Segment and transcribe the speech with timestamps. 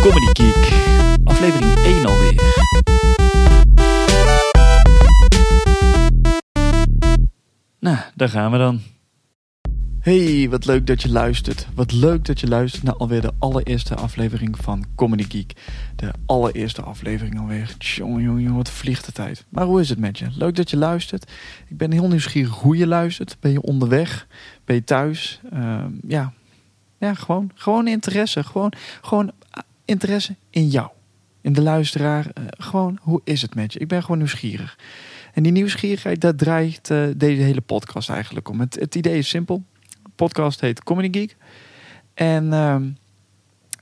[0.00, 0.72] Comedy Geek,
[1.24, 2.34] aflevering 1 alweer.
[7.78, 8.80] Nou, daar gaan we dan.
[10.00, 11.66] Hey, wat leuk dat je luistert.
[11.74, 15.52] Wat leuk dat je luistert naar alweer de allereerste aflevering van Comedy Geek.
[15.96, 17.74] De allereerste aflevering alweer.
[17.78, 19.44] Jongen, jongen, wat vliegt de tijd.
[19.48, 20.26] Maar hoe is het met je?
[20.34, 21.30] Leuk dat je luistert.
[21.68, 23.36] Ik ben heel nieuwsgierig hoe je luistert.
[23.40, 24.26] Ben je onderweg?
[24.64, 25.40] Ben je thuis?
[25.52, 26.32] Ehm, ja,
[26.98, 28.44] ja gewoon, gewoon interesse.
[28.44, 29.32] Gewoon, gewoon
[29.90, 30.90] interesse in jou.
[31.40, 32.26] In de luisteraar.
[32.34, 33.78] Eh, gewoon, hoe is het met je?
[33.78, 34.78] Ik ben gewoon nieuwsgierig.
[35.32, 38.60] En die nieuwsgierigheid, daar draait eh, deze hele podcast eigenlijk om.
[38.60, 39.62] Het, het idee is simpel.
[40.14, 41.36] Podcast heet Comedy Geek.
[42.14, 42.90] En ehm,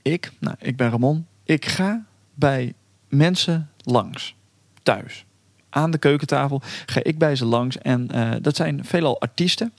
[0.03, 1.27] ik, nou, ik ben Ramon.
[1.45, 2.75] Ik ga bij
[3.09, 4.37] mensen langs.
[4.83, 5.25] Thuis.
[5.70, 7.78] Aan de keukentafel ga ik bij ze langs.
[7.78, 9.72] En eh, dat zijn veelal artiesten.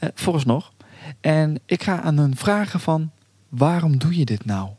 [0.00, 0.72] Uh, vooralsnog.
[1.20, 3.10] En ik ga aan hun vragen van...
[3.48, 4.70] Waarom doe je dit nou?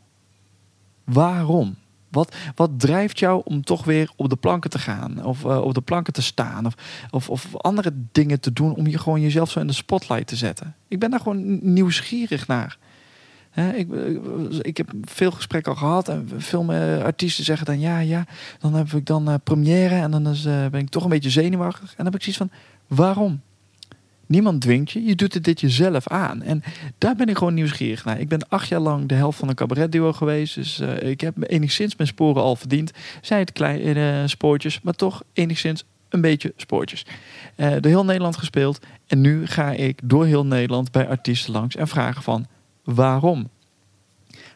[1.04, 1.76] Waarom?
[2.12, 5.24] Wat, wat drijft jou om toch weer op de planken te gaan?
[5.24, 6.66] Of uh, op de planken te staan?
[6.66, 6.74] Of,
[7.10, 10.36] of, of, andere dingen te doen om je gewoon jezelf zo in de spotlight te
[10.36, 10.74] zetten?
[10.88, 12.78] Ik ben daar gewoon nieuwsgierig naar.
[13.74, 13.88] Ik,
[14.60, 18.24] ik, heb veel gesprekken al gehad en veel artiesten zeggen dan ja, ja,
[18.58, 21.90] dan heb ik dan uh, première en dan is, ben ik toch een beetje zenuwachtig.
[21.90, 22.50] En dan heb ik zoiets van,
[22.96, 23.40] waarom?
[24.26, 26.42] Niemand dwingt je, je doet het dit jezelf aan.
[26.42, 26.62] En
[26.98, 28.20] daar ben ik gewoon nieuwsgierig naar.
[28.20, 30.54] Ik ben acht jaar lang de helft van een cabaretduo geweest.
[30.54, 32.90] Dus uh, ik heb enigszins mijn sporen al verdiend.
[33.20, 37.06] Zijn het kleine uh, spoortjes, maar toch enigszins een beetje spoortjes.
[37.56, 38.78] Uh, door heel Nederland gespeeld.
[39.06, 42.46] En nu ga ik door heel Nederland bij artiesten langs en vragen van
[42.84, 43.48] waarom.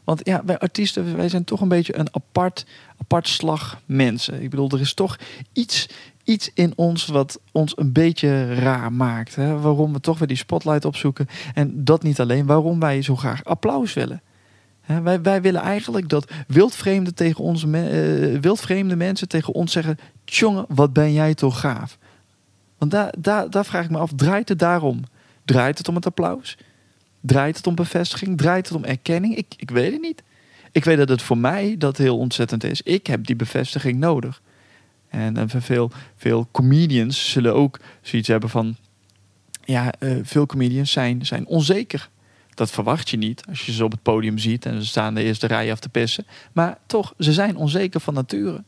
[0.05, 2.67] Want ja, wij artiesten, wij zijn toch een beetje een apart,
[2.97, 4.43] apart slag mensen.
[4.43, 5.19] Ik bedoel, er is toch
[5.53, 5.89] iets,
[6.27, 9.35] iets in ons wat ons een beetje raar maakt.
[9.35, 9.61] Hè?
[9.61, 11.29] Waarom we toch weer die spotlight opzoeken.
[11.55, 14.23] En dat niet alleen, waarom wij zo graag applaus willen.
[14.81, 15.01] Hè?
[15.01, 19.99] Wij, wij willen eigenlijk dat wildvreemde, tegen ons, uh, wildvreemde mensen tegen ons zeggen...
[20.25, 21.99] Tjonge, wat ben jij toch gaaf.
[22.79, 25.03] Want daar, daar, daar vraag ik me af, draait het daarom?
[25.45, 26.57] Draait het om het applaus?
[27.21, 28.37] Draait het om bevestiging?
[28.39, 29.37] Draait het om erkenning?
[29.37, 30.23] Ik, ik weet het niet.
[30.73, 32.83] Ik weet dat het voor mij dat heel ontzettend is.
[32.83, 34.43] Ik heb die bevestiging nodig.
[35.09, 38.77] En, en veel, veel comedians zullen ook zoiets hebben van...
[39.65, 42.09] Ja, uh, veel comedians zijn, zijn onzeker.
[42.55, 44.67] Dat verwacht je niet als je ze op het podium ziet...
[44.67, 46.27] en ze staan de eerste rij af te pissen.
[46.53, 48.63] Maar toch, ze zijn onzeker van nature.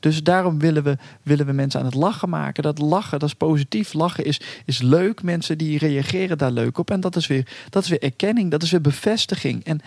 [0.00, 2.62] Dus daarom willen we, willen we mensen aan het lachen maken.
[2.62, 3.92] Dat lachen, dat is positief.
[3.92, 5.22] Lachen is, is leuk.
[5.22, 6.90] Mensen die reageren daar leuk op.
[6.90, 8.50] En dat is, weer, dat is weer erkenning.
[8.50, 9.64] Dat is weer bevestiging.
[9.64, 9.80] En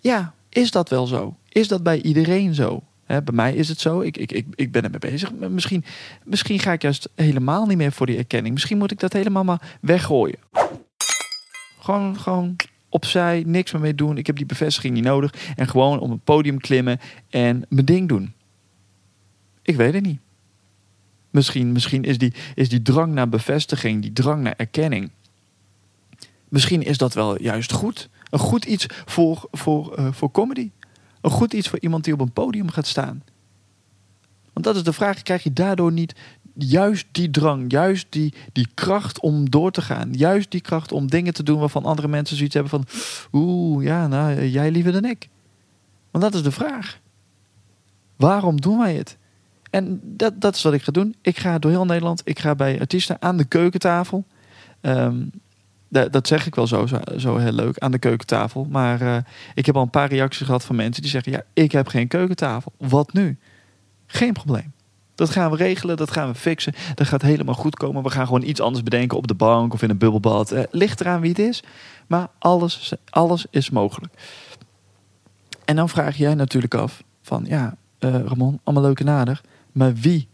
[0.00, 1.36] ja, is dat wel zo?
[1.48, 2.82] Is dat bij iedereen zo?
[3.10, 4.00] Bij mij is het zo.
[4.00, 5.32] Ik, ik, ik, ik ben ermee bezig.
[5.32, 5.84] Misschien,
[6.24, 8.54] misschien ga ik juist helemaal niet meer voor die erkenning.
[8.54, 10.38] Misschien moet ik dat helemaal maar weggooien.
[11.78, 12.56] Gewoon, gewoon
[12.88, 14.16] opzij, niks meer mee doen.
[14.16, 15.34] Ik heb die bevestiging niet nodig.
[15.56, 17.00] En gewoon op een podium klimmen
[17.30, 18.32] en mijn ding doen.
[19.62, 20.20] Ik weet het niet.
[21.30, 25.10] Misschien, misschien is, die, is die drang naar bevestiging, die drang naar erkenning.
[26.48, 28.08] Misschien is dat wel juist goed.
[28.30, 30.70] Een goed iets voor, voor, uh, voor comedy.
[31.20, 33.22] Een goed iets voor iemand die op een podium gaat staan.
[34.52, 36.14] Want dat is de vraag: krijg je daardoor niet
[36.54, 40.12] juist die drang, juist die, die kracht om door te gaan?
[40.12, 42.86] Juist die kracht om dingen te doen waarvan andere mensen zoiets hebben van:
[43.32, 45.28] oeh, ja, nou, jij liever dan ik.
[46.10, 46.98] Want dat is de vraag.
[48.16, 49.16] Waarom doen wij het?
[49.70, 51.14] En dat, dat is wat ik ga doen.
[51.22, 52.22] Ik ga door heel Nederland.
[52.24, 54.24] Ik ga bij artiesten aan de keukentafel.
[54.80, 55.30] Um,
[55.90, 56.86] dat, zeg ik wel zo,
[57.16, 58.66] zo, heel leuk, aan de keukentafel.
[58.70, 59.16] Maar uh,
[59.54, 61.32] ik heb al een paar reacties gehad van mensen die zeggen...
[61.32, 62.72] ja, ik heb geen keukentafel.
[62.78, 63.38] Wat nu?
[64.06, 64.72] Geen probleem.
[65.14, 66.74] Dat gaan we regelen, dat gaan we fixen.
[66.94, 68.02] Dat gaat helemaal goed komen.
[68.02, 70.52] We gaan gewoon iets anders bedenken op de bank of in een bubbelbad.
[70.52, 71.62] Uh, ligt eraan wie het is.
[72.06, 74.14] Maar alles, alles is mogelijk.
[75.64, 77.44] En dan vraag jij natuurlijk af van...
[77.48, 79.40] ja, uh, Ramon, allemaal leuke nader.
[79.72, 80.28] Maar wie?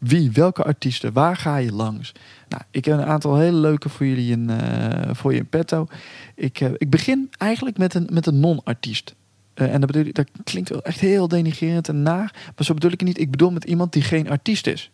[0.00, 0.30] Wie?
[0.32, 1.12] Welke artiesten?
[1.12, 2.12] Waar ga je langs?
[2.48, 5.86] Nou, ik heb een aantal hele leuke voor jullie in, uh, voor je in petto.
[6.34, 9.14] Ik, uh, ik begin eigenlijk met een, met een non-artiest.
[9.54, 12.52] Uh, en dat, bedoel, dat klinkt wel echt heel denigrerend en naar.
[12.56, 13.18] Maar zo bedoel ik het niet.
[13.18, 14.90] Ik bedoel met iemand die geen artiest is.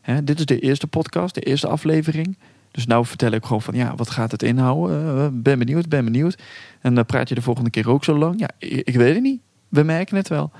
[0.00, 2.38] Hè, dit is de eerste podcast, de eerste aflevering.
[2.70, 5.42] Dus nou vertel ik gewoon van ja, wat gaat het inhouden?
[5.42, 6.38] ben benieuwd, ben benieuwd.
[6.80, 8.40] En dan praat je de volgende keer ook zo lang.
[8.40, 9.40] Ja, ik, ik weet het niet.
[9.68, 10.52] We merken het wel.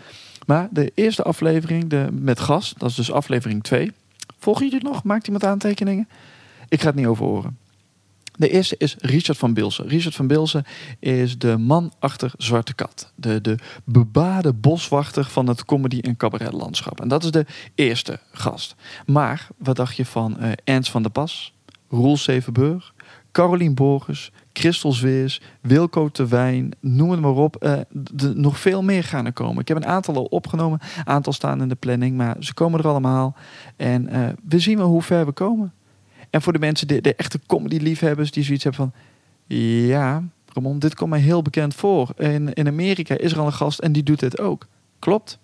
[0.48, 3.92] Maar de eerste aflevering de, met gast, dat is dus aflevering 2.
[4.38, 5.02] Volg je dit nog?
[5.02, 6.08] Maakt iemand aantekeningen?
[6.68, 7.58] Ik ga het niet over horen.
[8.36, 9.88] De eerste is Richard van Bilsen.
[9.88, 10.64] Richard van Bilsen
[10.98, 13.12] is de man achter Zwarte Kat.
[13.14, 17.00] De, de bebaarde boswachter van het comedy- en cabaretlandschap.
[17.00, 18.74] En dat is de eerste gast.
[19.06, 21.54] Maar wat dacht je van uh, Ernst van der Pas,
[21.88, 22.94] Roel Zevenburg,
[23.38, 27.56] Carolien Borgers, Christel Zweers, Wilco Terwijn, noem het maar op.
[27.56, 27.78] Eh,
[28.34, 29.60] nog veel meer gaan er komen.
[29.60, 32.80] Ik heb een aantal al opgenomen, een aantal staan in de planning, maar ze komen
[32.80, 33.36] er allemaal.
[33.76, 35.72] En eh, we zien wel hoe ver we komen.
[36.30, 39.00] En voor de mensen, de, de echte comedy-liefhebbers, die zoiets hebben van...
[39.86, 42.12] Ja, Ramon, dit komt mij heel bekend voor.
[42.16, 44.66] In, in Amerika is er al een gast en die doet dit ook.
[44.98, 45.38] Klopt.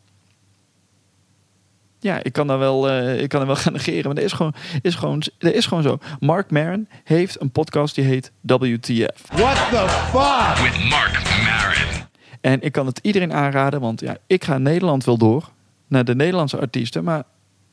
[2.04, 4.32] Ja, ik kan, daar wel, uh, ik kan er wel gaan negeren, maar dat is
[4.32, 5.98] gewoon, is, gewoon, dat is gewoon zo.
[6.20, 9.22] Mark Maron heeft een podcast die heet WTF.
[9.32, 10.64] What the fuck?
[10.64, 12.06] With Mark Maron.
[12.40, 15.50] En ik kan het iedereen aanraden, want ja, ik ga Nederland wel door
[15.88, 17.22] naar de Nederlandse artiesten, maar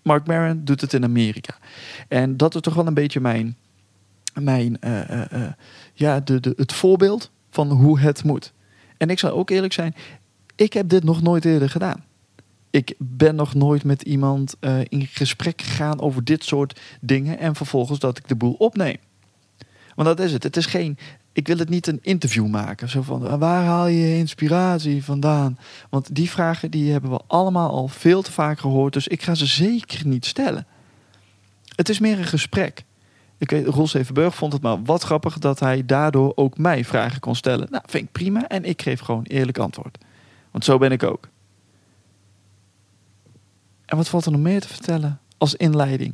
[0.03, 1.57] Mark Maron doet het in Amerika.
[2.07, 3.57] En dat is toch wel een beetje mijn,
[4.33, 5.47] mijn uh, uh,
[5.93, 8.53] ja, de, de, het voorbeeld van hoe het moet.
[8.97, 9.95] En ik zal ook eerlijk zijn,
[10.55, 12.09] ik heb dit nog nooit eerder gedaan.
[12.71, 17.55] Ik ben nog nooit met iemand uh, in gesprek gegaan over dit soort dingen en
[17.55, 18.97] vervolgens dat ik de boel opneem.
[19.95, 20.43] Want dat is het.
[20.43, 20.97] Het is geen.
[21.33, 22.89] Ik wil het niet een interview maken.
[22.89, 25.57] Zo van waar haal je inspiratie vandaan?
[25.89, 28.93] Want die vragen die hebben we allemaal al veel te vaak gehoord.
[28.93, 30.65] Dus ik ga ze zeker niet stellen.
[31.75, 32.83] Het is meer een gesprek.
[33.37, 37.67] Ik weet, vond het maar wat grappig dat hij daardoor ook mij vragen kon stellen.
[37.69, 38.47] Nou, vind ik prima.
[38.47, 39.97] En ik geef gewoon eerlijk antwoord.
[40.51, 41.30] Want zo ben ik ook.
[43.91, 46.13] En wat valt er nog meer te vertellen als inleiding?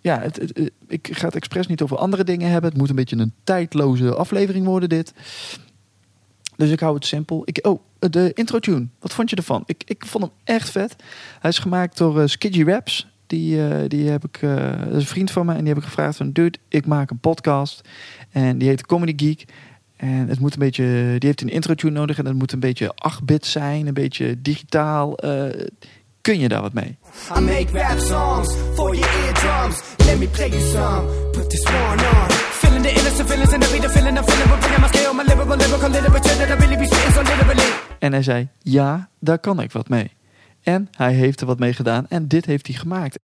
[0.00, 2.70] Ja, het, ik ga het expres niet over andere dingen hebben.
[2.70, 5.12] Het moet een beetje een tijdloze aflevering worden, dit.
[6.56, 7.42] Dus ik hou het simpel.
[7.44, 8.86] Ik, oh, de intro tune.
[8.98, 9.62] Wat vond je ervan?
[9.66, 10.96] Ik, ik vond hem echt vet.
[11.40, 13.06] Hij is gemaakt door uh, Skidgy Raps.
[13.26, 15.52] Die, uh, die heb ik, uh, dat is een vriend van me.
[15.52, 17.88] En die heb ik gevraagd van, dude, ik maak een podcast.
[18.30, 19.44] En die heet Comedy Geek.
[19.96, 20.84] En het moet een beetje,
[21.18, 22.18] die heeft een intro tune nodig.
[22.18, 23.86] En het moet een beetje 8-bit zijn.
[23.86, 25.16] Een beetje digitaal.
[26.26, 26.98] Kun je daar wat mee?
[27.36, 29.76] I make rap songs for your eardrums.
[29.96, 31.06] Let me play you some.
[31.32, 32.30] Put this one on.
[32.62, 34.48] Feeling the innocent feelings and the feeling, I'm feeling.
[34.48, 37.70] But bringing my scale, my lyrical, lyrical literature that I really be spitting so literally.
[37.98, 40.10] En hij zei, ja, daar kan ik wat mee.
[40.62, 43.18] En hij heeft er wat mee gedaan en dit heeft hij gemaakt.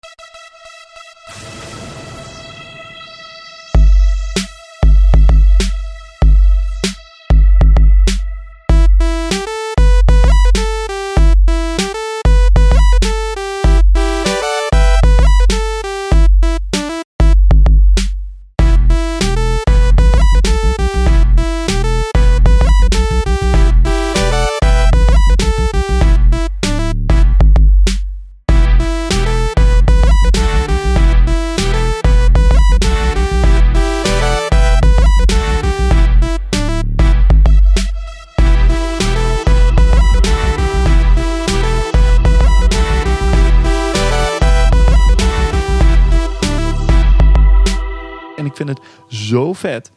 [49.07, 49.91] Zo vet.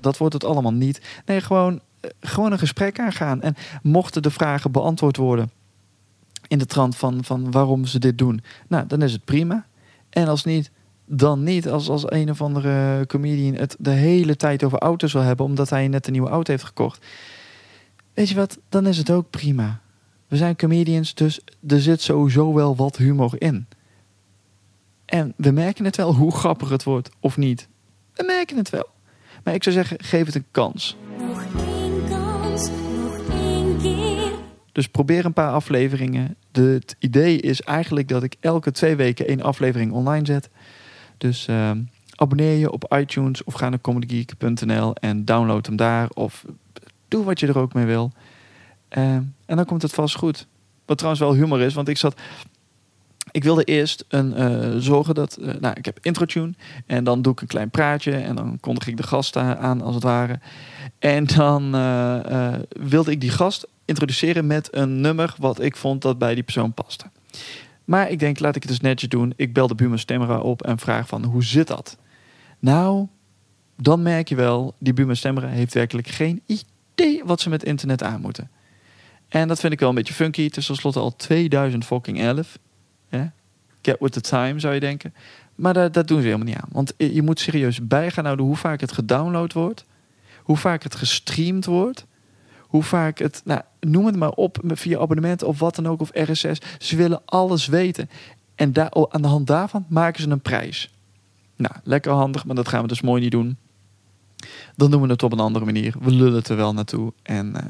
[0.00, 1.00] Dat wordt het allemaal niet.
[1.26, 1.80] Nee, gewoon
[2.20, 3.42] gewoon een gesprek aangaan.
[3.42, 5.50] En mochten de vragen beantwoord worden
[6.48, 9.66] in de trant van, van waarom ze dit doen, nou, dan is het prima.
[10.10, 10.70] En als niet,
[11.04, 11.68] dan niet.
[11.68, 15.70] Als, als een of andere comedian het de hele tijd over auto's wil hebben, omdat
[15.70, 17.06] hij net een nieuwe auto heeft gekocht.
[18.14, 19.80] Weet je wat, dan is het ook prima.
[20.28, 23.66] We zijn comedians, dus er zit sowieso wel wat humor in.
[25.04, 27.68] En we merken het wel hoe grappig het wordt of niet.
[28.14, 28.88] We merken het wel.
[29.44, 30.96] Maar ik zou zeggen, geef het een kans.
[32.68, 33.22] Nog.
[34.72, 36.36] Dus probeer een paar afleveringen.
[36.52, 40.50] Het idee is eigenlijk dat ik elke twee weken één aflevering online zet.
[41.18, 41.80] Dus ehm,
[42.14, 46.08] abonneer je op iTunes of ga naar comedygeek.nl en download hem daar.
[46.14, 46.44] Of
[47.08, 48.12] doe wat je er ook mee wil.
[48.88, 50.46] Ehm, en dan komt het vast goed.
[50.84, 52.20] Wat trouwens wel humor is, want ik zat...
[53.32, 55.36] Ik wilde eerst een, eh, zorgen dat...
[55.36, 56.52] eh, nou, ik heb intro-tune.
[56.86, 58.12] En dan doe ik een klein praatje.
[58.12, 60.40] En dan kondig ik de gast aan, als het ware.
[60.98, 65.34] En dan eh, wilde ik die gast introduceren met een nummer...
[65.38, 67.04] wat ik vond dat bij die persoon paste.
[67.84, 69.32] Maar ik denk, laat ik het eens netjes doen.
[69.36, 71.96] Ik bel de buurman Stemmera op en vraag van, hoe zit dat?
[72.58, 73.06] Nou,
[73.76, 74.74] dan merk je wel...
[74.78, 77.22] die buurman Stemmera heeft werkelijk geen idee...
[77.24, 78.50] wat ze met internet aan moeten.
[79.28, 80.44] En dat vind ik wel een beetje funky.
[80.44, 82.58] Het is tenslotte al 2000 fucking 11.
[83.16, 83.26] Hè?
[83.82, 85.14] Get with the time, zou je denken.
[85.54, 86.68] Maar dat, dat doen ze helemaal niet aan.
[86.72, 89.84] Want je je moet serieus bijgaan houden hoe vaak het gedownload wordt.
[90.42, 92.06] Hoe vaak het gestreamd wordt.
[92.60, 96.10] Hoe vaak het, nou, noem het maar op, via abonnement of wat dan ook, of
[96.12, 96.58] RSS.
[96.78, 98.10] Ze willen alles weten.
[98.54, 100.94] En daar, oh, aan de hand daarvan maken ze een prijs.
[101.56, 103.56] Nou, lekker handig, maar dat gaan we dus mooi niet doen.
[104.76, 105.94] Dan doen we het op een andere manier.
[106.00, 107.12] We lullen het er wel naartoe.
[107.22, 107.64] En eh,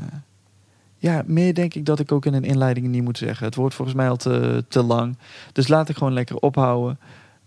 [1.02, 3.46] ja, meer denk ik dat ik ook in een inleiding niet moet zeggen.
[3.46, 5.18] Het wordt volgens mij al te, te lang.
[5.52, 6.98] Dus laat ik gewoon lekker ophouden.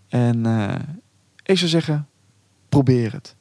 [0.07, 0.75] En eh,
[1.43, 2.07] ik zou zeggen,
[2.69, 3.35] probeer het.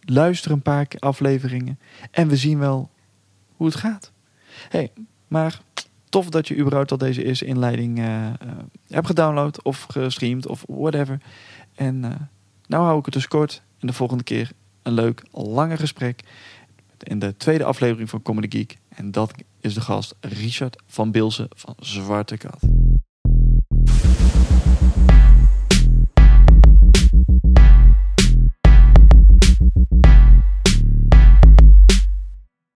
[0.00, 1.78] Luister een paar afleveringen.
[2.10, 2.90] En we zien wel
[3.56, 4.12] hoe het gaat.
[4.68, 4.92] hey,
[5.28, 5.60] maar
[6.08, 8.32] tof dat je überhaupt al deze eerste inleiding eh, eh,
[8.88, 11.20] hebt gedownload of gestreamd of whatever.
[11.74, 12.00] En
[12.66, 13.62] nou hou ik het dus kort.
[13.78, 14.50] En de volgende keer
[14.82, 16.22] een leuk, langer gesprek.
[16.98, 18.78] In de tweede aflevering van Comedy Geek.
[18.94, 22.60] En dat is de gast Richard van Bilsen van Zwarte Kat.